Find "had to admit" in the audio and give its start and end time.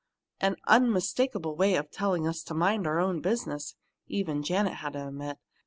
4.77-5.37